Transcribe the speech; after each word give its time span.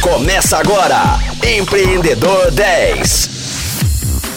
Começa 0.00 0.56
agora, 0.56 1.18
Empreendedor 1.46 2.50
10. 2.50 3.28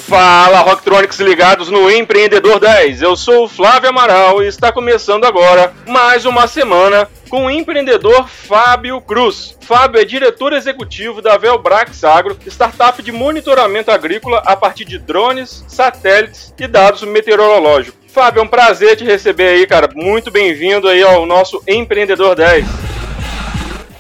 Fala, 0.08 0.60
Rocktronics 0.60 1.20
ligados 1.22 1.70
no 1.70 1.90
Empreendedor 1.90 2.60
10. 2.60 3.02
Eu 3.02 3.16
sou 3.16 3.46
o 3.46 3.48
Flávio 3.48 3.90
Amaral 3.90 4.44
e 4.44 4.48
está 4.48 4.74
começando 4.74 5.24
agora 5.24 5.74
mais 5.88 6.26
uma 6.26 6.48
semana 6.48 7.10
com 7.30 7.46
o 7.46 7.50
empreendedor 7.50 8.28
Fábio 8.28 9.00
Cruz. 9.00 9.58
Fábio 9.62 10.02
é 10.02 10.06
diretor 10.06 10.52
executivo 10.52 11.22
da 11.22 11.38
Velbrax 11.38 12.04
Agro, 12.04 12.38
startup 12.46 13.02
de 13.02 13.14
monitoramento 13.14 13.90
agrícola 13.90 14.44
a 14.46 14.58
partir 14.58 14.84
de 14.84 15.00
drones, 15.00 15.64
satélites 15.68 16.54
e 16.60 16.68
dados 16.68 17.04
meteorológicos. 17.04 18.00
Fábio, 18.12 18.42
é 18.42 18.44
um 18.44 18.48
prazer 18.48 18.98
te 18.98 19.06
receber 19.06 19.48
aí, 19.48 19.66
cara. 19.66 19.90
Muito 19.96 20.30
bem-vindo 20.30 20.90
aí 20.90 21.02
ao 21.02 21.26
nosso 21.26 21.64
Empreendedor 21.66 22.36
10. 22.36 22.93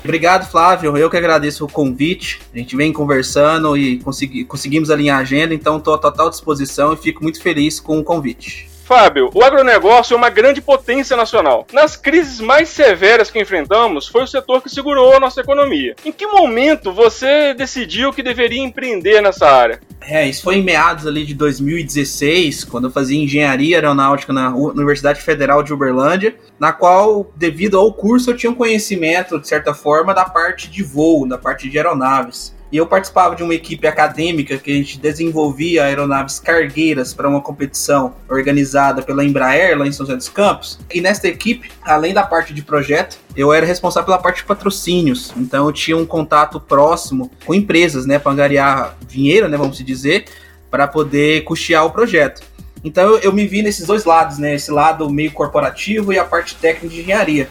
Obrigado, 0.03 0.49
Flávio. 0.49 0.97
Eu 0.97 1.09
que 1.09 1.15
agradeço 1.15 1.63
o 1.63 1.69
convite. 1.69 2.41
A 2.53 2.57
gente 2.57 2.75
vem 2.75 2.91
conversando 2.91 3.77
e 3.77 3.99
consegui, 3.99 4.43
conseguimos 4.43 4.91
alinhar 4.91 5.17
a 5.17 5.21
agenda, 5.21 5.53
então 5.53 5.77
estou 5.77 5.93
à 5.93 5.97
total 5.97 6.29
disposição 6.29 6.93
e 6.93 6.97
fico 6.97 7.23
muito 7.23 7.41
feliz 7.41 7.79
com 7.79 7.97
o 7.99 8.03
convite. 8.03 8.72
Fábio, 8.93 9.31
o 9.33 9.43
agronegócio 9.43 10.13
é 10.13 10.17
uma 10.17 10.29
grande 10.29 10.61
potência 10.61 11.17
nacional. 11.17 11.65
Nas 11.73 11.97
crises 11.97 12.39
mais 12.39 12.69
severas 12.69 13.31
que 13.31 13.41
enfrentamos, 13.41 14.07
foi 14.07 14.23
o 14.23 14.27
setor 14.27 14.61
que 14.61 14.69
segurou 14.69 15.15
a 15.15 15.19
nossa 15.19 15.41
economia. 15.41 15.95
Em 16.05 16.11
que 16.11 16.27
momento 16.27 16.93
você 16.93 17.55
decidiu 17.55 18.13
que 18.13 18.21
deveria 18.21 18.61
empreender 18.61 19.19
nessa 19.19 19.47
área? 19.47 19.79
É, 19.99 20.29
isso 20.29 20.43
foi 20.43 20.57
em 20.57 20.63
meados 20.63 21.07
ali 21.07 21.25
de 21.25 21.33
2016, 21.33 22.65
quando 22.65 22.83
eu 22.83 22.91
fazia 22.91 23.19
engenharia 23.19 23.77
aeronáutica 23.77 24.31
na 24.31 24.55
Universidade 24.55 25.21
Federal 25.21 25.63
de 25.63 25.73
Uberlândia, 25.73 26.35
na 26.59 26.71
qual, 26.71 27.31
devido 27.35 27.79
ao 27.79 27.91
curso, 27.91 28.29
eu 28.29 28.37
tinha 28.37 28.51
um 28.51 28.55
conhecimento, 28.55 29.39
de 29.39 29.47
certa 29.47 29.73
forma, 29.73 30.13
da 30.13 30.25
parte 30.25 30.69
de 30.69 30.83
voo, 30.83 31.27
da 31.27 31.39
parte 31.39 31.67
de 31.67 31.79
aeronaves. 31.79 32.53
E 32.73 32.77
eu 32.77 32.87
participava 32.87 33.35
de 33.35 33.43
uma 33.43 33.53
equipe 33.53 33.85
acadêmica 33.85 34.57
que 34.57 34.71
a 34.71 34.73
gente 34.73 34.97
desenvolvia 34.97 35.83
aeronaves 35.83 36.39
cargueiras 36.39 37.13
para 37.13 37.29
uma 37.29 37.39
competição 37.39 38.15
organizada 38.27 39.03
pela 39.03 39.23
Embraer 39.23 39.77
lá 39.77 39.85
em 39.85 39.91
São 39.91 40.07
José 40.07 40.17
dos 40.17 40.27
Campos. 40.27 40.79
E 40.91 40.99
nesta 40.99 41.27
equipe, 41.27 41.69
além 41.83 42.15
da 42.15 42.23
parte 42.23 42.51
de 42.51 42.63
projeto, 42.63 43.19
eu 43.37 43.53
era 43.53 43.63
responsável 43.63 44.07
pela 44.07 44.17
parte 44.17 44.37
de 44.37 44.45
patrocínios. 44.45 45.31
Então 45.37 45.67
eu 45.67 45.71
tinha 45.71 45.95
um 45.95 46.03
contato 46.03 46.59
próximo 46.59 47.29
com 47.45 47.53
empresas, 47.53 48.07
né, 48.07 48.17
para 48.17 48.31
angariar 48.31 48.97
dinheiro, 49.07 49.47
né, 49.47 49.55
vamos 49.55 49.77
dizer, 49.77 50.25
para 50.71 50.87
poder 50.87 51.43
custear 51.43 51.85
o 51.85 51.91
projeto. 51.91 52.41
Então 52.83 53.03
eu, 53.03 53.19
eu, 53.19 53.31
me 53.31 53.45
vi 53.45 53.61
nesses 53.61 53.85
dois 53.85 54.03
lados, 54.03 54.39
né, 54.39 54.55
esse 54.55 54.71
lado 54.71 55.07
meio 55.11 55.31
corporativo 55.31 56.11
e 56.11 56.17
a 56.17 56.25
parte 56.25 56.55
técnica 56.55 56.95
de 56.95 57.01
engenharia. 57.01 57.47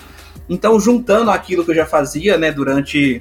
Então 0.48 0.80
juntando 0.80 1.30
aquilo 1.30 1.64
que 1.64 1.70
eu 1.70 1.76
já 1.76 1.86
fazia, 1.86 2.36
né, 2.36 2.50
durante 2.50 3.20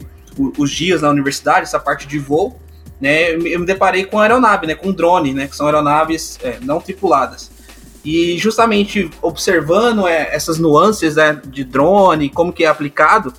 os 0.57 0.71
dias 0.71 1.01
na 1.01 1.09
universidade, 1.09 1.63
essa 1.63 1.79
parte 1.79 2.07
de 2.07 2.17
voo, 2.19 2.59
né, 2.99 3.31
eu 3.31 3.59
me 3.59 3.65
deparei 3.65 4.05
com 4.05 4.19
aeronave, 4.19 4.67
né, 4.67 4.75
com 4.75 4.91
drone, 4.91 5.33
né, 5.33 5.47
que 5.47 5.55
são 5.55 5.65
aeronaves 5.65 6.37
é, 6.43 6.59
não 6.61 6.79
tripuladas. 6.79 7.49
E 8.05 8.37
justamente 8.37 9.09
observando 9.21 10.07
é, 10.07 10.33
essas 10.33 10.57
nuances 10.57 11.15
né, 11.15 11.39
de 11.45 11.63
drone, 11.63 12.29
como 12.29 12.53
que 12.53 12.63
é 12.63 12.67
aplicado, 12.67 13.33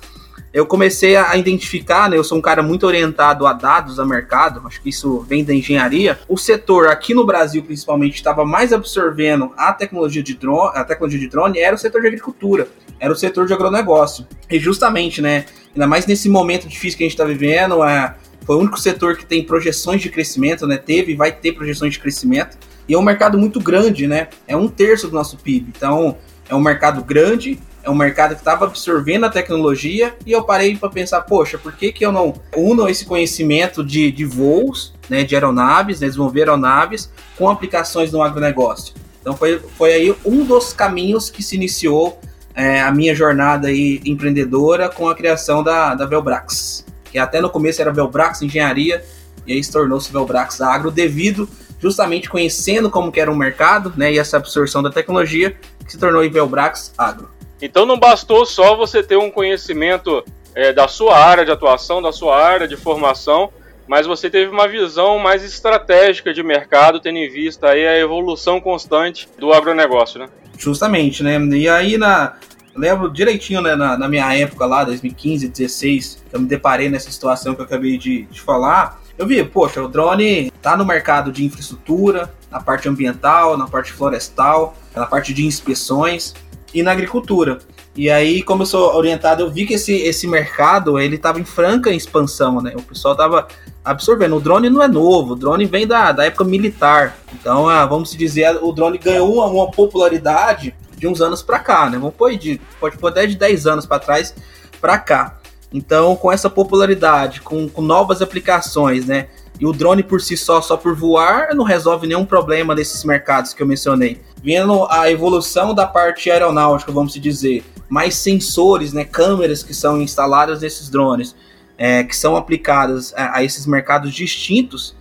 eu 0.53 0.67
comecei 0.67 1.15
a 1.15 1.35
identificar, 1.35 2.07
né, 2.07 2.17
eu 2.17 2.23
sou 2.23 2.37
um 2.37 2.41
cara 2.41 2.61
muito 2.61 2.85
orientado 2.85 3.47
a 3.47 3.53
dados, 3.53 3.99
a 3.99 4.05
mercado, 4.05 4.61
acho 4.67 4.81
que 4.81 4.89
isso 4.89 5.21
vem 5.21 5.43
da 5.43 5.53
engenharia. 5.53 6.19
O 6.29 6.37
setor 6.37 6.89
aqui 6.89 7.13
no 7.13 7.25
Brasil, 7.25 7.63
principalmente, 7.63 8.15
estava 8.15 8.45
mais 8.45 8.71
absorvendo 8.71 9.51
a 9.57 9.73
tecnologia 9.73 10.21
de 10.21 10.35
drone, 10.35 10.71
a 10.75 10.83
tecnologia 10.83 11.19
de 11.19 11.27
drone 11.27 11.59
era 11.59 11.75
o 11.75 11.79
setor 11.79 12.01
de 12.01 12.07
agricultura, 12.07 12.67
era 12.99 13.11
o 13.11 13.15
setor 13.15 13.47
de 13.47 13.53
agronegócio. 13.53 14.27
E 14.47 14.59
justamente, 14.59 15.23
né, 15.23 15.45
ainda 15.75 15.87
mais 15.87 16.05
nesse 16.05 16.29
momento 16.29 16.67
difícil 16.67 16.97
que 16.97 17.03
a 17.03 17.07
gente 17.07 17.13
está 17.13 17.25
vivendo, 17.25 17.83
é, 17.83 18.15
foi 18.45 18.55
o 18.55 18.59
único 18.59 18.79
setor 18.79 19.17
que 19.17 19.25
tem 19.25 19.43
projeções 19.43 20.01
de 20.01 20.09
crescimento, 20.09 20.67
né? 20.67 20.77
Teve 20.77 21.13
e 21.13 21.15
vai 21.15 21.31
ter 21.31 21.53
projeções 21.53 21.93
de 21.93 21.99
crescimento. 21.99 22.57
E 22.87 22.93
é 22.93 22.97
um 22.97 23.01
mercado 23.01 23.37
muito 23.37 23.59
grande, 23.59 24.07
né? 24.07 24.27
É 24.47 24.55
um 24.55 24.67
terço 24.67 25.07
do 25.07 25.13
nosso 25.13 25.37
PIB. 25.37 25.71
Então, 25.75 26.17
é 26.49 26.53
um 26.53 26.59
mercado 26.59 27.03
grande, 27.03 27.57
é 27.81 27.89
um 27.89 27.95
mercado 27.95 28.35
que 28.35 28.41
estava 28.41 28.65
absorvendo 28.65 29.25
a 29.25 29.29
tecnologia. 29.29 30.13
E 30.25 30.31
eu 30.31 30.43
parei 30.43 30.75
para 30.75 30.89
pensar, 30.89 31.21
poxa, 31.21 31.57
por 31.57 31.73
que, 31.73 31.91
que 31.93 32.05
eu 32.05 32.11
não 32.11 32.33
uno 32.55 32.89
esse 32.89 33.05
conhecimento 33.05 33.83
de, 33.83 34.11
de 34.11 34.25
voos, 34.25 34.93
né? 35.09 35.23
De 35.23 35.35
aeronaves, 35.35 36.01
né, 36.01 36.07
desenvolver 36.07 36.41
aeronaves, 36.41 37.09
com 37.37 37.49
aplicações 37.49 38.11
no 38.11 38.21
agronegócio? 38.21 38.93
Então, 39.21 39.37
foi, 39.37 39.57
foi 39.77 39.93
aí 39.93 40.15
um 40.25 40.43
dos 40.43 40.73
caminhos 40.73 41.29
que 41.29 41.41
se 41.41 41.55
iniciou 41.55 42.19
é, 42.55 42.81
a 42.81 42.91
minha 42.91 43.15
jornada 43.15 43.67
aí 43.67 44.01
empreendedora 44.05 44.89
com 44.89 45.09
a 45.09 45.15
criação 45.15 45.63
da, 45.63 45.95
da 45.95 46.05
Velbrax, 46.05 46.85
que 47.05 47.17
até 47.17 47.41
no 47.41 47.49
começo 47.49 47.81
era 47.81 47.91
Velbrax 47.91 48.41
Engenharia, 48.41 49.03
e 49.45 49.53
aí 49.53 49.63
se 49.63 49.71
tornou-se 49.71 50.11
Velbrax 50.11 50.61
Agro, 50.61 50.91
devido 50.91 51.47
justamente 51.79 52.29
conhecendo 52.29 52.89
como 52.89 53.11
que 53.11 53.19
era 53.19 53.31
o 53.31 53.35
mercado, 53.35 53.93
né, 53.97 54.13
e 54.13 54.17
essa 54.17 54.37
absorção 54.37 54.81
da 54.81 54.89
tecnologia, 54.89 55.57
que 55.85 55.91
se 55.91 55.97
tornou 55.97 56.29
Velbrax 56.29 56.93
Agro. 56.97 57.29
Então 57.61 57.85
não 57.85 57.99
bastou 57.99 58.45
só 58.45 58.75
você 58.75 59.03
ter 59.03 59.17
um 59.17 59.29
conhecimento 59.29 60.23
é, 60.55 60.71
da 60.71 60.87
sua 60.87 61.17
área 61.17 61.43
de 61.43 61.51
atuação, 61.51 62.01
da 62.01 62.11
sua 62.11 62.41
área 62.41 62.67
de 62.67 62.77
formação, 62.77 63.51
mas 63.87 64.07
você 64.07 64.29
teve 64.29 64.49
uma 64.49 64.67
visão 64.67 65.19
mais 65.19 65.43
estratégica 65.43 66.33
de 66.33 66.41
mercado, 66.41 66.99
tendo 66.99 67.17
em 67.17 67.29
vista 67.29 67.69
aí 67.69 67.85
a 67.85 67.99
evolução 67.99 68.61
constante 68.61 69.27
do 69.37 69.51
agronegócio, 69.51 70.19
né? 70.19 70.29
Justamente, 70.57 71.23
né? 71.23 71.37
E 71.55 71.67
aí 71.67 71.97
na. 71.97 72.33
Lembro 72.75 73.07
direitinho, 73.07 73.61
né, 73.61 73.75
na, 73.75 73.95
na 73.95 74.07
minha 74.07 74.33
época 74.35 74.65
lá, 74.65 74.83
2015, 74.83 75.47
16, 75.47 76.23
que 76.27 76.35
eu 76.35 76.39
me 76.39 76.47
deparei 76.47 76.89
nessa 76.89 77.11
situação 77.11 77.53
que 77.53 77.61
eu 77.61 77.65
acabei 77.65 77.99
de, 77.99 78.23
de 78.23 78.41
falar. 78.41 78.99
Eu 79.15 79.27
vi, 79.27 79.43
poxa, 79.43 79.79
o 79.79 79.87
drone 79.87 80.51
tá 80.59 80.75
no 80.75 80.83
mercado 80.83 81.31
de 81.31 81.45
infraestrutura, 81.45 82.33
na 82.49 82.59
parte 82.59 82.89
ambiental, 82.89 83.55
na 83.57 83.67
parte 83.67 83.93
florestal, 83.93 84.75
na 84.95 85.05
parte 85.05 85.35
de 85.35 85.45
inspeções 85.45 86.33
e 86.73 86.81
na 86.81 86.91
agricultura. 86.91 87.59
E 87.95 88.09
aí, 88.09 88.41
como 88.41 88.63
eu 88.63 88.65
sou 88.65 88.95
orientado, 88.95 89.43
eu 89.43 89.51
vi 89.51 89.65
que 89.65 89.75
esse, 89.75 89.93
esse 89.93 90.27
mercado 90.27 90.99
ele 90.99 91.15
estava 91.15 91.39
em 91.39 91.45
franca 91.45 91.91
expansão, 91.91 92.59
né? 92.59 92.73
O 92.75 92.81
pessoal 92.81 93.13
estava 93.13 93.47
absorvendo. 93.85 94.35
O 94.35 94.39
drone 94.39 94.69
não 94.69 94.81
é 94.81 94.87
novo, 94.87 95.33
o 95.33 95.35
drone 95.35 95.65
vem 95.65 95.85
da, 95.85 96.11
da 96.11 96.25
época 96.25 96.43
militar. 96.43 97.15
Então, 97.33 97.69
ah, 97.69 97.85
vamos 97.85 98.11
dizer, 98.11 98.57
o 98.63 98.71
drone 98.71 98.97
ganhou 98.97 99.31
uma, 99.31 99.45
uma 99.45 99.69
popularidade 99.69 100.73
de 100.97 101.07
uns 101.07 101.21
anos 101.21 101.43
para 101.43 101.59
cá, 101.59 101.89
né? 101.89 101.99
Vamos 101.99 102.15
pôr 102.15 102.35
de, 102.35 102.59
pode 102.79 102.97
pôr 102.97 103.09
até 103.09 103.27
de 103.27 103.35
10 103.35 103.67
anos 103.67 103.85
para 103.85 103.99
trás 103.99 104.33
para 104.81 104.97
cá. 104.97 105.37
Então, 105.71 106.15
com 106.15 106.31
essa 106.31 106.49
popularidade, 106.49 107.41
com, 107.41 107.67
com 107.69 107.81
novas 107.81 108.21
aplicações, 108.21 109.05
né? 109.05 109.27
E 109.59 109.65
o 109.65 109.71
drone 109.71 110.03
por 110.03 110.19
si 110.19 110.35
só, 110.35 110.61
só 110.61 110.75
por 110.75 110.95
voar, 110.95 111.53
não 111.53 111.63
resolve 111.63 112.07
nenhum 112.07 112.25
problema 112.25 112.75
desses 112.75 113.03
mercados 113.03 113.53
que 113.53 113.61
eu 113.61 113.67
mencionei. 113.67 114.19
Vendo 114.43 114.85
a 114.89 115.09
evolução 115.09 115.73
da 115.73 115.85
parte 115.85 116.29
aeronáutica, 116.29 116.91
vamos 116.91 117.13
dizer, 117.13 117.63
mais 117.87 118.15
sensores, 118.15 118.91
né, 118.91 119.05
câmeras 119.05 119.63
que 119.63 119.73
são 119.73 120.01
instaladas 120.01 120.61
nesses 120.61 120.89
drones, 120.89 121.35
é, 121.77 122.03
que 122.03 122.15
são 122.15 122.35
aplicadas 122.35 123.13
a, 123.15 123.37
a, 123.37 123.43
esses 123.43 123.65
mercados 123.65 124.13
distintos. 124.13 124.95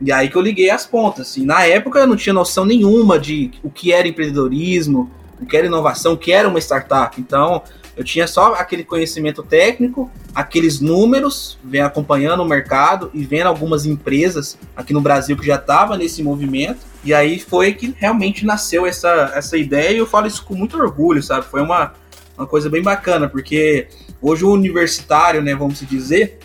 E 0.00 0.12
aí 0.12 0.28
que 0.28 0.36
eu 0.36 0.42
liguei 0.42 0.70
as 0.70 0.86
pontas. 0.86 1.30
Assim. 1.30 1.44
Na 1.44 1.64
época 1.64 1.98
eu 1.98 2.06
não 2.06 2.16
tinha 2.16 2.32
noção 2.32 2.64
nenhuma 2.64 3.18
de 3.18 3.50
o 3.62 3.70
que 3.70 3.92
era 3.92 4.06
empreendedorismo, 4.06 5.10
o 5.40 5.46
que 5.46 5.56
era 5.56 5.66
inovação, 5.66 6.12
o 6.12 6.16
que 6.16 6.32
era 6.32 6.48
uma 6.48 6.58
startup. 6.58 7.20
Então 7.20 7.62
eu 7.96 8.04
tinha 8.04 8.26
só 8.26 8.54
aquele 8.54 8.84
conhecimento 8.84 9.42
técnico, 9.42 10.10
aqueles 10.34 10.80
números, 10.80 11.58
vem 11.64 11.80
acompanhando 11.80 12.42
o 12.42 12.46
mercado 12.46 13.10
e 13.14 13.24
vendo 13.24 13.46
algumas 13.46 13.86
empresas 13.86 14.58
aqui 14.76 14.92
no 14.92 15.00
Brasil 15.00 15.34
que 15.34 15.46
já 15.46 15.56
estavam 15.56 15.96
nesse 15.96 16.22
movimento. 16.22 16.80
E 17.02 17.14
aí 17.14 17.38
foi 17.38 17.72
que 17.72 17.94
realmente 17.96 18.44
nasceu 18.44 18.84
essa, 18.84 19.32
essa 19.34 19.56
ideia 19.56 19.92
e 19.92 19.98
eu 19.98 20.06
falo 20.06 20.26
isso 20.26 20.44
com 20.44 20.54
muito 20.54 20.76
orgulho, 20.76 21.22
sabe? 21.22 21.46
Foi 21.46 21.62
uma, 21.62 21.94
uma 22.36 22.46
coisa 22.46 22.68
bem 22.68 22.82
bacana, 22.82 23.30
porque 23.30 23.88
hoje 24.20 24.44
o 24.44 24.50
universitário, 24.50 25.40
né, 25.40 25.54
vamos 25.54 25.80
dizer, 25.80 26.38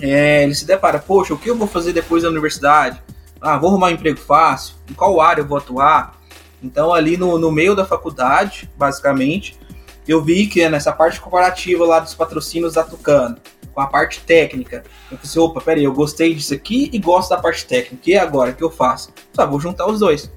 é, 0.00 0.42
ele 0.42 0.54
se 0.54 0.66
depara, 0.66 0.98
poxa, 0.98 1.32
o 1.32 1.38
que 1.38 1.48
eu 1.48 1.56
vou 1.56 1.66
fazer 1.66 1.94
depois 1.94 2.24
da 2.24 2.28
universidade? 2.28 3.02
Ah, 3.40 3.56
vou 3.56 3.70
arrumar 3.70 3.86
um 3.86 3.92
emprego 3.92 4.18
fácil? 4.18 4.74
Em 4.90 4.92
qual 4.92 5.18
área 5.18 5.40
eu 5.40 5.46
vou 5.46 5.56
atuar? 5.56 6.20
Então, 6.62 6.92
ali 6.92 7.16
no, 7.16 7.38
no 7.38 7.50
meio 7.50 7.74
da 7.74 7.86
faculdade, 7.86 8.68
basicamente, 8.76 9.58
eu 10.06 10.22
vi 10.22 10.46
que 10.46 10.68
nessa 10.68 10.92
parte 10.92 11.20
corporativa 11.20 11.84
lá 11.84 12.00
dos 12.00 12.14
patrocínios 12.14 12.74
da 12.74 12.82
Tucano, 12.82 13.36
com 13.72 13.80
a 13.80 13.86
parte 13.86 14.20
técnica, 14.20 14.82
eu 15.10 15.16
falei 15.16 15.20
assim, 15.22 15.38
opa, 15.38 15.60
peraí, 15.60 15.84
eu 15.84 15.92
gostei 15.92 16.34
disso 16.34 16.54
aqui 16.54 16.90
e 16.92 16.98
gosto 16.98 17.30
da 17.30 17.36
parte 17.36 17.66
técnica, 17.66 18.10
e 18.10 18.16
agora, 18.16 18.50
o 18.50 18.54
que 18.54 18.64
eu 18.64 18.70
faço? 18.70 19.12
Só 19.32 19.46
vou 19.46 19.60
juntar 19.60 19.86
os 19.86 20.00
dois. 20.00 20.30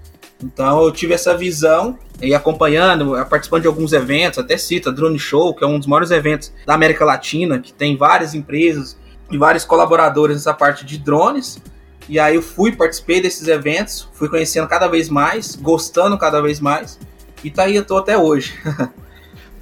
Então 0.43 0.83
eu 0.83 0.91
tive 0.91 1.13
essa 1.13 1.35
visão 1.35 1.97
e 2.21 2.35
acompanhando, 2.35 3.13
participando 3.29 3.61
de 3.61 3.67
alguns 3.67 3.93
eventos, 3.93 4.39
até 4.39 4.57
cita 4.57 4.91
Drone 4.91 5.17
Show, 5.17 5.55
que 5.55 5.63
é 5.63 5.67
um 5.67 5.79
dos 5.79 5.87
maiores 5.87 6.11
eventos 6.11 6.53
da 6.65 6.73
América 6.73 7.05
Latina, 7.05 7.59
que 7.59 7.73
tem 7.73 7.95
várias 7.95 8.33
empresas 8.33 8.97
e 9.31 9.37
vários 9.37 9.65
colaboradores 9.65 10.35
nessa 10.35 10.53
parte 10.53 10.85
de 10.85 10.97
drones. 10.97 11.61
E 12.07 12.19
aí 12.19 12.35
eu 12.35 12.41
fui, 12.41 12.73
participei 12.73 13.21
desses 13.21 13.47
eventos, 13.47 14.09
fui 14.13 14.27
conhecendo 14.27 14.67
cada 14.67 14.87
vez 14.87 15.07
mais, 15.09 15.55
gostando 15.55 16.17
cada 16.17 16.41
vez 16.41 16.59
mais, 16.59 16.99
e 17.43 17.49
tá 17.49 17.63
aí 17.63 17.75
eu 17.75 17.85
tô 17.85 17.97
até 17.97 18.17
hoje. 18.17 18.53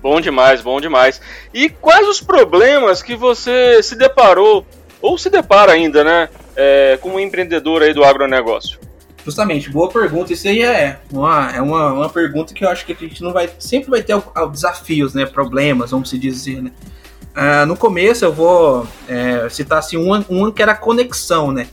bom 0.02 0.20
demais, 0.20 0.62
bom 0.62 0.80
demais. 0.80 1.22
E 1.54 1.70
quais 1.70 2.08
os 2.08 2.22
problemas 2.22 3.02
que 3.02 3.16
você 3.16 3.82
se 3.84 3.96
deparou 3.96 4.66
ou 5.02 5.18
se 5.18 5.30
depara 5.30 5.72
ainda, 5.72 6.04
né, 6.04 6.30
é, 6.56 6.98
como 7.02 7.20
empreendedor 7.20 7.82
aí 7.82 7.94
do 7.94 8.04
agronegócio? 8.04 8.80
Justamente, 9.24 9.70
boa 9.70 9.90
pergunta. 9.90 10.34
Isso 10.34 10.48
aí 10.48 10.64
é 10.64 11.00
uma, 11.12 11.52
é 11.56 11.62
uma, 11.62 11.94
uma 11.94 12.10
pergunta 12.10 12.54
que 12.54 12.66
eu 12.66 12.70
acho 12.70 12.86
que 12.86 12.94
a 12.94 12.96
gente 12.96 13.22
não 13.22 13.32
vai. 13.32 13.50
Sempre 13.60 13.92
vai 13.92 14.02
ter 14.02 14.20
desafios, 14.52 15.14
né? 15.14 15.26
Problemas, 15.26 15.92
vamos 15.92 16.10
se 16.10 16.18
dizer, 16.18 16.62
né? 16.62 16.72
Ah, 17.34 17.66
no 17.66 17.78
começo 17.78 18.26
eu 18.26 18.34
vou 18.34 18.88
é, 19.08 19.48
citar 19.50 19.80
assim, 19.80 19.96
um, 19.96 20.14
um 20.30 20.52
que 20.52 20.62
era 20.62 20.74
a 20.74 20.76
conexão, 20.76 21.52
né? 21.52 21.68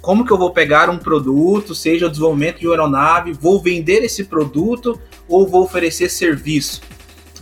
Como 0.00 0.24
que 0.24 0.32
eu 0.32 0.38
vou 0.38 0.50
pegar 0.50 0.90
um 0.90 0.98
produto, 0.98 1.74
seja 1.74 2.06
o 2.06 2.10
desenvolvimento 2.10 2.58
de 2.58 2.66
uma 2.66 2.74
aeronave, 2.74 3.32
vou 3.32 3.60
vender 3.60 4.04
esse 4.04 4.24
produto 4.24 5.00
ou 5.28 5.46
vou 5.46 5.62
oferecer 5.62 6.08
serviço? 6.08 6.80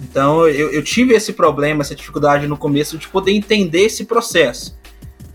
Então 0.00 0.46
eu, 0.48 0.70
eu 0.70 0.82
tive 0.82 1.14
esse 1.14 1.32
problema, 1.32 1.82
essa 1.82 1.94
dificuldade 1.94 2.46
no 2.46 2.56
começo 2.56 2.98
de 2.98 3.08
poder 3.08 3.32
entender 3.32 3.82
esse 3.82 4.04
processo. 4.04 4.76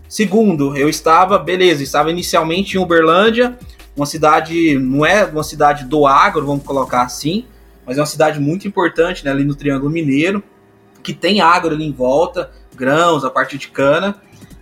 Segundo, 0.08 0.76
eu 0.76 0.88
estava, 0.88 1.38
beleza, 1.38 1.82
estava 1.82 2.10
inicialmente 2.10 2.76
em 2.76 2.80
Uberlândia, 2.80 3.58
uma 3.96 4.06
cidade, 4.06 4.78
não 4.78 5.04
é 5.04 5.24
uma 5.24 5.42
cidade 5.42 5.84
do 5.84 6.06
agro, 6.06 6.46
vamos 6.46 6.64
colocar 6.64 7.02
assim, 7.02 7.46
mas 7.86 7.98
é 7.98 8.00
uma 8.00 8.06
cidade 8.06 8.38
muito 8.38 8.68
importante, 8.68 9.24
né, 9.24 9.30
ali 9.30 9.44
no 9.44 9.54
Triângulo 9.54 9.90
Mineiro, 9.90 10.42
que 11.02 11.12
tem 11.12 11.40
agro 11.40 11.74
ali 11.74 11.84
em 11.84 11.92
volta, 11.92 12.50
grãos, 12.74 13.24
a 13.24 13.30
parte 13.30 13.58
de 13.58 13.68
cana. 13.68 14.16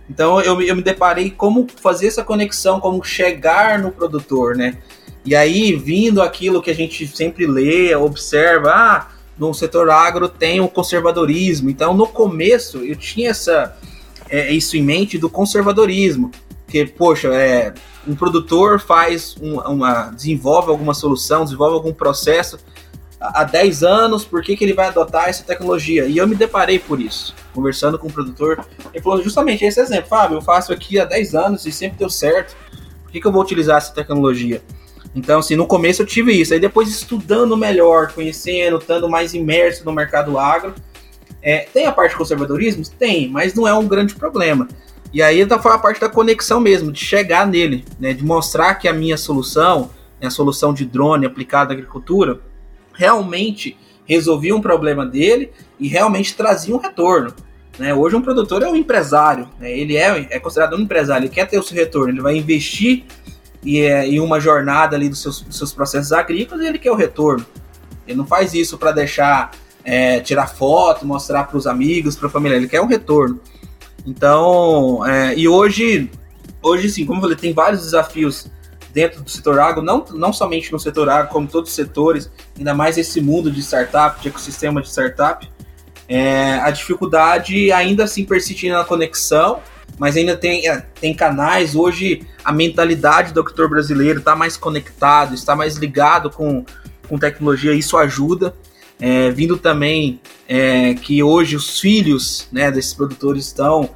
Então 0.09 0.41
eu, 0.41 0.61
eu 0.61 0.75
me 0.75 0.81
deparei 0.81 1.29
como 1.29 1.67
fazer 1.81 2.07
essa 2.07 2.23
conexão, 2.23 2.79
como 2.79 3.03
chegar 3.03 3.79
no 3.79 3.91
produtor, 3.91 4.55
né? 4.55 4.77
E 5.23 5.35
aí, 5.35 5.75
vindo 5.75 6.21
aquilo 6.21 6.61
que 6.61 6.71
a 6.71 6.75
gente 6.75 7.05
sempre 7.07 7.45
lê, 7.45 7.95
observa, 7.95 8.71
ah, 8.73 9.07
no 9.41 9.55
setor 9.55 9.89
agro 9.89 10.29
tem 10.29 10.61
o 10.61 10.69
conservadorismo. 10.69 11.67
Então, 11.67 11.95
no 11.95 12.05
começo, 12.05 12.77
eu 12.85 12.95
tinha 12.95 13.31
essa, 13.31 13.75
é, 14.29 14.51
isso 14.51 14.77
em 14.77 14.83
mente 14.83 15.17
do 15.17 15.27
conservadorismo. 15.27 16.29
Que, 16.67 16.85
poxa, 16.85 17.29
é, 17.29 17.73
um 18.07 18.15
produtor 18.15 18.79
faz 18.79 19.35
um, 19.41 19.59
uma. 19.59 20.11
desenvolve 20.11 20.69
alguma 20.69 20.93
solução, 20.93 21.43
desenvolve 21.43 21.73
algum 21.73 21.91
processo 21.91 22.59
há 23.19 23.43
10 23.43 23.83
anos, 23.83 24.23
por 24.23 24.43
que, 24.43 24.55
que 24.55 24.63
ele 24.63 24.73
vai 24.73 24.87
adotar 24.87 25.27
essa 25.27 25.43
tecnologia? 25.43 26.05
E 26.05 26.17
eu 26.17 26.27
me 26.27 26.35
deparei 26.35 26.77
por 26.77 27.01
isso, 27.01 27.33
conversando 27.51 27.97
com 27.97 28.07
o 28.07 28.11
produtor. 28.11 28.63
Ele 28.93 29.03
falou 29.03 29.23
justamente 29.23 29.65
esse 29.65 29.79
exemplo, 29.79 30.07
Fábio, 30.07 30.37
eu 30.37 30.41
faço 30.41 30.71
aqui 30.71 30.99
há 30.99 31.05
10 31.05 31.33
anos 31.33 31.65
e 31.65 31.71
sempre 31.71 31.97
deu 31.97 32.09
certo. 32.11 32.55
Por 33.03 33.11
que, 33.11 33.19
que 33.19 33.27
eu 33.27 33.31
vou 33.31 33.41
utilizar 33.41 33.77
essa 33.77 33.91
tecnologia? 33.91 34.61
Então, 35.13 35.39
assim, 35.39 35.55
no 35.55 35.67
começo 35.67 36.01
eu 36.01 36.05
tive 36.05 36.31
isso. 36.31 36.53
Aí 36.53 36.59
depois 36.59 36.89
estudando 36.89 37.55
melhor, 37.57 38.11
conhecendo, 38.13 38.77
estando 38.77 39.09
mais 39.09 39.33
imerso 39.33 39.83
no 39.85 39.91
mercado 39.91 40.37
agro. 40.37 40.73
É, 41.41 41.67
tem 41.73 41.85
a 41.85 41.91
parte 41.91 42.11
de 42.11 42.17
conservadorismo? 42.17 42.83
Tem, 42.97 43.27
mas 43.27 43.53
não 43.53 43.67
é 43.67 43.73
um 43.73 43.87
grande 43.87 44.15
problema. 44.15 44.67
E 45.13 45.21
aí 45.21 45.41
então, 45.41 45.61
foi 45.61 45.73
a 45.73 45.77
parte 45.77 45.99
da 45.99 46.07
conexão 46.07 46.59
mesmo, 46.61 46.91
de 46.91 47.03
chegar 47.03 47.45
nele, 47.45 47.83
né, 47.99 48.13
de 48.13 48.23
mostrar 48.23 48.75
que 48.75 48.87
a 48.87 48.93
minha 48.93 49.17
solução, 49.17 49.89
né, 50.21 50.27
a 50.27 50.31
solução 50.31 50.73
de 50.73 50.85
drone 50.85 51.25
aplicada 51.25 51.73
à 51.73 51.73
agricultura, 51.73 52.39
realmente 52.93 53.77
resolvia 54.05 54.55
um 54.55 54.61
problema 54.61 55.05
dele 55.05 55.51
e 55.79 55.87
realmente 55.87 56.35
trazia 56.35 56.73
um 56.73 56.79
retorno. 56.79 57.33
Né? 57.77 57.93
Hoje 57.93 58.15
um 58.15 58.21
produtor 58.21 58.61
é 58.61 58.67
um 58.67 58.75
empresário, 58.75 59.49
né? 59.59 59.71
ele 59.71 59.97
é, 59.97 60.27
é 60.29 60.39
considerado 60.39 60.75
um 60.75 60.81
empresário, 60.81 61.25
ele 61.25 61.33
quer 61.33 61.47
ter 61.47 61.57
o 61.57 61.63
seu 61.63 61.75
retorno, 61.75 62.09
ele 62.09 62.21
vai 62.21 62.37
investir 62.37 63.05
e, 63.63 63.79
é, 63.79 64.05
em 64.07 64.19
uma 64.19 64.39
jornada 64.39 64.95
ali 64.95 65.09
dos 65.09 65.21
seus, 65.21 65.41
dos 65.41 65.57
seus 65.57 65.73
processos 65.73 66.11
agrícolas 66.11 66.63
e 66.63 66.67
ele 66.67 66.79
quer 66.79 66.91
o 66.91 66.95
retorno. 66.95 67.45
Ele 68.07 68.17
não 68.17 68.25
faz 68.25 68.53
isso 68.53 68.77
para 68.77 68.91
deixar 68.91 69.51
é, 69.83 70.19
tirar 70.19 70.47
foto, 70.47 71.05
mostrar 71.05 71.43
para 71.45 71.57
os 71.57 71.67
amigos, 71.67 72.15
para 72.15 72.27
a 72.27 72.31
família, 72.31 72.55
ele 72.55 72.67
quer 72.67 72.81
um 72.81 72.87
retorno. 72.87 73.39
Então, 74.05 75.05
é, 75.05 75.35
e 75.35 75.47
hoje, 75.47 76.09
hoje 76.61 76.89
sim, 76.89 77.05
como 77.05 77.19
eu 77.19 77.21
falei, 77.21 77.37
tem 77.37 77.53
vários 77.53 77.81
desafios 77.81 78.47
dentro 78.93 79.21
do 79.21 79.29
setor 79.29 79.59
agro, 79.59 79.81
não, 79.81 80.03
não 80.11 80.33
somente 80.33 80.71
no 80.71 80.79
setor 80.79 81.09
agro, 81.09 81.31
como 81.31 81.47
todos 81.47 81.69
os 81.69 81.75
setores, 81.75 82.29
ainda 82.57 82.73
mais 82.73 82.97
esse 82.97 83.21
mundo 83.21 83.49
de 83.49 83.61
startup, 83.61 84.21
de 84.21 84.27
ecossistema 84.27 84.81
de 84.81 84.89
startup, 84.89 85.49
é, 86.07 86.55
a 86.55 86.69
dificuldade 86.71 87.71
ainda 87.71 88.03
assim 88.03 88.25
persiste 88.25 88.69
na 88.69 88.83
conexão, 88.83 89.61
mas 89.97 90.17
ainda 90.17 90.35
tem, 90.35 90.67
é, 90.67 90.85
tem 90.99 91.13
canais. 91.13 91.75
Hoje 91.75 92.25
a 92.43 92.51
mentalidade 92.51 93.33
do 93.33 93.39
agricultor 93.39 93.69
brasileiro 93.69 94.19
está 94.19 94.35
mais 94.35 94.57
conectado, 94.57 95.33
está 95.33 95.55
mais 95.55 95.77
ligado 95.77 96.29
com, 96.29 96.65
com 97.07 97.17
tecnologia, 97.17 97.73
isso 97.73 97.97
ajuda. 97.97 98.53
É, 98.99 99.31
vindo 99.31 99.57
também 99.57 100.21
é, 100.47 100.93
que 100.93 101.23
hoje 101.23 101.55
os 101.55 101.79
filhos 101.79 102.47
né, 102.51 102.69
desses 102.69 102.93
produtores 102.93 103.47
estão 103.47 103.89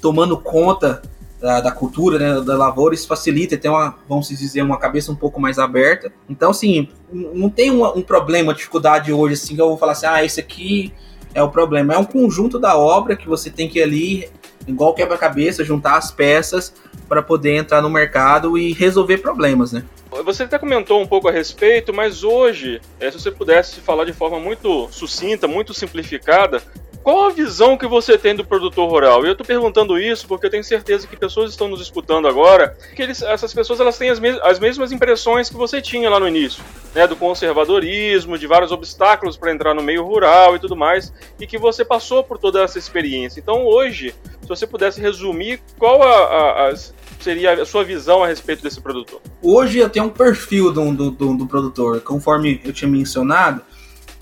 tomando 0.00 0.38
conta 0.38 1.02
da, 1.42 1.60
da, 1.60 1.72
cultura, 1.72 2.18
né, 2.18 2.40
da 2.40 2.56
lavoura, 2.56 2.94
isso 2.94 3.08
facilita, 3.08 3.56
tem 3.56 3.68
uma, 3.68 3.96
vamos 4.08 4.28
dizer, 4.28 4.62
uma 4.62 4.78
cabeça 4.78 5.10
um 5.10 5.16
pouco 5.16 5.40
mais 5.40 5.58
aberta. 5.58 6.12
Então, 6.28 6.50
assim, 6.52 6.88
não 7.12 7.50
tem 7.50 7.72
um, 7.72 7.84
um 7.84 8.02
problema, 8.02 8.54
dificuldade 8.54 9.12
hoje, 9.12 9.34
assim, 9.34 9.56
que 9.56 9.60
eu 9.60 9.68
vou 9.68 9.76
falar 9.76 9.92
assim, 9.92 10.06
ah, 10.06 10.24
esse 10.24 10.38
aqui 10.38 10.94
é 11.34 11.42
o 11.42 11.48
problema. 11.50 11.94
É 11.94 11.98
um 11.98 12.04
conjunto 12.04 12.60
da 12.60 12.76
obra 12.78 13.16
que 13.16 13.26
você 13.26 13.50
tem 13.50 13.68
que 13.68 13.82
ali, 13.82 14.28
igual 14.66 14.94
quebra-cabeça, 14.94 15.64
juntar 15.64 15.96
as 15.96 16.10
peças 16.10 16.72
para 17.08 17.22
poder 17.22 17.56
entrar 17.56 17.82
no 17.82 17.90
mercado 17.90 18.56
e 18.56 18.72
resolver 18.72 19.18
problemas, 19.18 19.72
né? 19.72 19.84
Você 20.24 20.42
até 20.42 20.58
comentou 20.58 21.00
um 21.00 21.06
pouco 21.06 21.28
a 21.28 21.32
respeito, 21.32 21.92
mas 21.92 22.22
hoje, 22.22 22.80
eh, 23.00 23.10
se 23.10 23.18
você 23.18 23.30
pudesse 23.30 23.80
falar 23.80 24.04
de 24.04 24.12
forma 24.12 24.38
muito 24.38 24.88
sucinta, 24.90 25.48
muito 25.48 25.72
simplificada, 25.72 26.62
qual 27.02 27.26
a 27.26 27.30
visão 27.30 27.76
que 27.76 27.86
você 27.86 28.16
tem 28.16 28.34
do 28.34 28.44
produtor 28.44 28.88
rural? 28.88 29.24
E 29.24 29.28
eu 29.28 29.32
estou 29.32 29.46
perguntando 29.46 29.98
isso 29.98 30.26
porque 30.26 30.46
eu 30.46 30.50
tenho 30.50 30.62
certeza 30.62 31.06
que 31.06 31.16
pessoas 31.16 31.50
estão 31.50 31.68
nos 31.68 31.80
escutando 31.80 32.28
agora, 32.28 32.76
que 32.94 33.02
eles, 33.02 33.22
essas 33.22 33.52
pessoas 33.52 33.80
elas 33.80 33.98
têm 33.98 34.10
as, 34.10 34.20
mes 34.20 34.38
as 34.42 34.58
mesmas 34.58 34.92
impressões 34.92 35.48
que 35.48 35.56
você 35.56 35.80
tinha 35.80 36.08
lá 36.08 36.20
no 36.20 36.28
início, 36.28 36.62
né, 36.94 37.06
do 37.06 37.16
conservadorismo, 37.16 38.38
de 38.38 38.46
vários 38.46 38.70
obstáculos 38.70 39.36
para 39.36 39.52
entrar 39.52 39.74
no 39.74 39.82
meio 39.82 40.04
rural 40.04 40.54
e 40.54 40.58
tudo 40.58 40.76
mais, 40.76 41.12
e 41.40 41.46
que 41.46 41.58
você 41.58 41.84
passou 41.84 42.22
por 42.22 42.38
toda 42.38 42.62
essa 42.62 42.78
experiência. 42.78 43.40
Então 43.40 43.66
hoje, 43.66 44.14
se 44.40 44.48
você 44.48 44.66
pudesse 44.66 45.00
resumir, 45.00 45.60
qual 45.78 46.02
a, 46.02 46.08
a, 46.08 46.70
a 46.70 46.74
seria 47.22 47.54
a 47.54 47.64
sua 47.64 47.84
visão 47.84 48.22
a 48.22 48.26
respeito 48.26 48.62
desse 48.62 48.80
produtor? 48.80 49.20
Hoje 49.40 49.78
eu 49.78 49.88
tenho 49.88 50.06
um 50.06 50.10
perfil 50.10 50.72
do, 50.72 50.92
do, 50.92 51.10
do, 51.10 51.36
do 51.36 51.46
produtor, 51.46 52.00
conforme 52.00 52.60
eu 52.64 52.72
tinha 52.72 52.90
mencionado, 52.90 53.62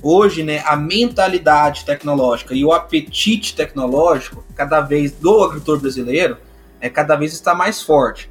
hoje, 0.02 0.42
né, 0.42 0.62
a 0.66 0.76
mentalidade 0.76 1.84
tecnológica 1.84 2.54
e 2.54 2.64
o 2.64 2.72
apetite 2.72 3.54
tecnológico, 3.54 4.44
cada 4.54 4.80
vez 4.80 5.12
do 5.12 5.42
agricultor 5.42 5.78
brasileiro, 5.78 6.36
é 6.80 6.88
cada 6.88 7.16
vez 7.16 7.32
está 7.32 7.54
mais 7.54 7.82
forte. 7.82 8.30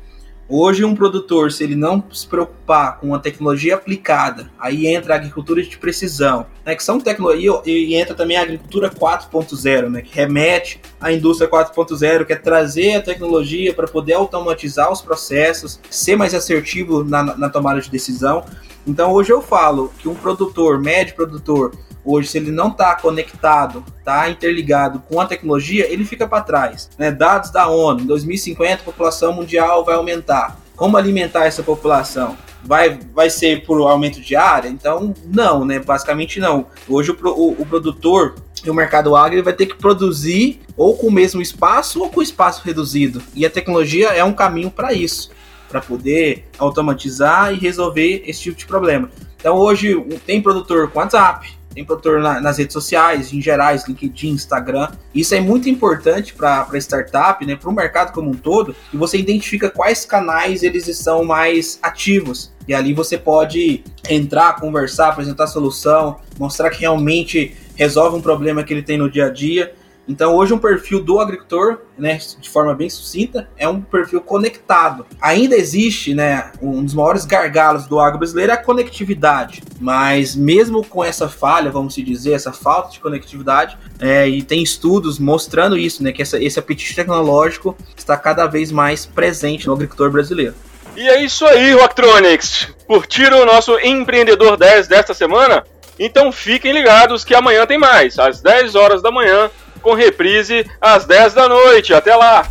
Hoje, 0.51 0.83
um 0.83 0.95
produtor, 0.95 1.51
se 1.51 1.63
ele 1.63 1.75
não 1.75 2.03
se 2.11 2.25
preocupar 2.25 2.99
com 2.99 3.13
a 3.13 3.19
tecnologia 3.19 3.75
aplicada, 3.75 4.49
aí 4.59 4.87
entra 4.87 5.13
a 5.13 5.17
agricultura 5.17 5.61
de 5.61 5.77
precisão, 5.77 6.47
né, 6.65 6.73
que 6.73 6.83
são 6.83 6.99
tecnologia, 6.99 7.61
e 7.67 7.93
entra 7.93 8.15
também 8.15 8.35
a 8.35 8.41
agricultura 8.41 8.89
4.0, 8.89 9.89
né, 9.89 10.01
que 10.01 10.11
remete 10.11 10.81
à 10.99 11.13
indústria 11.13 11.47
4.0, 11.47 12.25
que 12.25 12.33
é 12.33 12.35
trazer 12.35 12.95
a 12.95 13.01
tecnologia 13.01 13.75
para 13.75 13.87
poder 13.87 14.13
automatizar 14.13 14.91
os 14.91 15.03
processos, 15.03 15.79
ser 15.87 16.15
mais 16.15 16.33
assertivo 16.33 17.03
na, 17.03 17.37
na 17.37 17.47
tomada 17.47 17.79
de 17.79 17.91
decisão. 17.91 18.43
Então 18.89 19.13
hoje 19.13 19.31
eu 19.31 19.39
falo 19.39 19.93
que 19.99 20.09
um 20.09 20.15
produtor, 20.15 20.79
médio 20.79 21.15
produtor, 21.15 21.75
hoje 22.03 22.27
se 22.27 22.39
ele 22.39 22.49
não 22.49 22.69
está 22.69 22.95
conectado, 22.95 23.83
está 23.99 24.27
interligado 24.27 24.99
com 25.07 25.21
a 25.21 25.27
tecnologia, 25.27 25.85
ele 25.87 26.03
fica 26.03 26.27
para 26.27 26.41
trás. 26.41 26.89
Né? 26.97 27.11
Dados 27.11 27.51
da 27.51 27.67
ONU, 27.67 28.01
em 28.01 28.05
2050 28.07 28.81
a 28.81 28.85
população 28.85 29.31
mundial 29.31 29.85
vai 29.85 29.93
aumentar. 29.93 30.59
Como 30.75 30.97
alimentar 30.97 31.45
essa 31.45 31.61
população? 31.61 32.35
Vai, 32.63 32.99
vai 33.13 33.29
ser 33.29 33.63
por 33.63 33.79
aumento 33.79 34.19
de 34.19 34.35
área? 34.35 34.67
Então, 34.67 35.13
não, 35.27 35.63
né? 35.63 35.77
Basicamente 35.77 36.39
não. 36.39 36.65
Hoje 36.89 37.11
o, 37.11 37.27
o, 37.29 37.61
o 37.61 37.65
produtor 37.67 38.35
e 38.65 38.71
o 38.71 38.73
mercado 38.73 39.15
agro 39.15 39.43
vai 39.43 39.53
ter 39.53 39.67
que 39.67 39.75
produzir 39.75 40.61
ou 40.75 40.97
com 40.97 41.07
o 41.07 41.11
mesmo 41.11 41.41
espaço 41.43 42.01
ou 42.01 42.09
com 42.09 42.23
espaço 42.23 42.63
reduzido. 42.65 43.21
E 43.35 43.45
a 43.45 43.49
tecnologia 43.51 44.07
é 44.09 44.23
um 44.23 44.33
caminho 44.33 44.71
para 44.71 44.93
isso 44.93 45.29
para 45.69 45.79
poder 45.79 46.45
automatizar 46.57 47.53
e 47.53 47.57
resolver 47.57 48.23
esse 48.25 48.41
tipo 48.41 48.57
de 48.57 48.65
problema. 48.65 49.09
Então 49.37 49.55
hoje 49.55 49.95
tem 50.25 50.41
produtor 50.41 50.89
com 50.89 50.99
WhatsApp, 50.99 51.57
tem 51.73 51.85
produtor 51.85 52.19
na, 52.19 52.41
nas 52.41 52.57
redes 52.57 52.73
sociais, 52.73 53.31
em 53.31 53.41
gerais, 53.41 53.87
LinkedIn, 53.87 54.31
Instagram. 54.31 54.89
Isso 55.13 55.33
é 55.35 55.39
muito 55.39 55.69
importante 55.69 56.33
para 56.33 56.67
a 56.69 56.77
startup, 56.77 57.45
né, 57.45 57.55
para 57.55 57.69
o 57.69 57.73
mercado 57.73 58.11
como 58.11 58.29
um 58.29 58.33
todo, 58.33 58.75
que 58.91 58.97
você 58.97 59.17
identifica 59.17 59.69
quais 59.69 60.05
canais 60.05 60.63
eles 60.63 60.87
estão 60.87 61.23
mais 61.23 61.79
ativos. 61.81 62.51
E 62.67 62.73
ali 62.73 62.93
você 62.93 63.17
pode 63.17 63.83
entrar, 64.09 64.59
conversar, 64.59 65.09
apresentar 65.09 65.47
solução, 65.47 66.19
mostrar 66.37 66.69
que 66.69 66.81
realmente 66.81 67.55
resolve 67.75 68.17
um 68.17 68.21
problema 68.21 68.63
que 68.63 68.73
ele 68.73 68.83
tem 68.83 68.97
no 68.97 69.09
dia 69.09 69.27
a 69.27 69.29
dia 69.29 69.73
Então 70.09 70.35
hoje 70.35 70.51
um 70.51 70.57
perfil 70.57 71.03
do 71.03 71.19
agricultor, 71.19 71.81
né, 71.95 72.19
de 72.39 72.49
forma 72.49 72.73
bem 72.73 72.89
sucinta, 72.89 73.47
é 73.55 73.67
um 73.67 73.79
perfil 73.79 74.19
conectado. 74.19 75.05
Ainda 75.21 75.55
existe, 75.55 76.15
né, 76.15 76.51
um 76.59 76.83
dos 76.83 76.95
maiores 76.95 77.25
gargalos 77.25 77.85
do 77.85 77.99
agro 77.99 78.17
brasileiro 78.17 78.51
é 78.51 78.55
a 78.55 78.57
conectividade. 78.57 79.61
Mas 79.79 80.35
mesmo 80.35 80.83
com 80.83 81.03
essa 81.03 81.29
falha, 81.29 81.69
vamos 81.69 81.93
dizer, 81.93 82.33
essa 82.33 82.51
falta 82.51 82.91
de 82.91 82.99
conectividade, 82.99 83.77
é, 83.99 84.27
e 84.27 84.41
tem 84.41 84.63
estudos 84.63 85.19
mostrando 85.19 85.77
isso, 85.77 86.03
né, 86.03 86.11
que 86.11 86.23
essa, 86.23 86.43
esse 86.43 86.57
apetite 86.57 86.95
tecnológico 86.95 87.77
está 87.95 88.17
cada 88.17 88.47
vez 88.47 88.71
mais 88.71 89.05
presente 89.05 89.67
no 89.67 89.73
agricultor 89.73 90.09
brasileiro. 90.09 90.55
E 90.97 91.07
é 91.07 91.23
isso 91.23 91.45
aí, 91.45 91.71
Rocktronics. 91.73 92.73
Curtiram 92.87 93.43
o 93.43 93.45
nosso 93.45 93.77
Empreendedor 93.79 94.57
10 94.57 94.87
desta 94.87 95.13
semana? 95.13 95.63
Então 95.99 96.31
fiquem 96.31 96.71
ligados 96.71 97.23
que 97.23 97.35
amanhã 97.35 97.65
tem 97.65 97.77
mais, 97.77 98.17
às 98.17 98.41
10 98.41 98.73
horas 98.75 99.01
da 99.01 99.11
manhã, 99.11 99.51
com 99.79 99.93
reprise 99.93 100.65
às 100.79 101.05
10 101.05 101.33
da 101.33 101.47
noite. 101.47 101.93
Até 101.93 102.15
lá! 102.15 102.47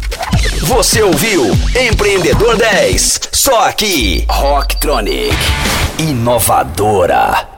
Você 0.62 1.02
ouviu 1.02 1.46
Empreendedor 1.78 2.56
10, 2.56 3.20
só 3.32 3.68
aqui, 3.68 4.26
Rocktronic, 4.28 5.34
inovadora. 5.98 7.57